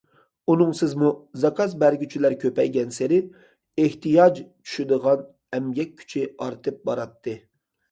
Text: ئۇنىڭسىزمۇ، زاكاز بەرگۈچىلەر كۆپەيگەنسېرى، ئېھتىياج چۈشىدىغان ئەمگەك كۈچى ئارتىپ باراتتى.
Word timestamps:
ئۇنىڭسىزمۇ، 0.51 1.11
زاكاز 1.41 1.75
بەرگۈچىلەر 1.83 2.37
كۆپەيگەنسېرى، 2.45 3.21
ئېھتىياج 3.85 4.41
چۈشىدىغان 4.47 5.23
ئەمگەك 5.59 5.97
كۈچى 6.03 6.27
ئارتىپ 6.49 6.83
باراتتى. 6.91 7.39